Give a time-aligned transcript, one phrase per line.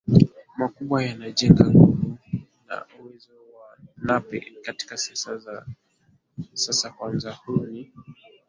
[0.59, 2.09] makubwa yanajenga nguvu
[2.67, 5.65] na uwezo wa Nape katika siasa za
[6.53, 7.91] sasa Kwanza huyu ni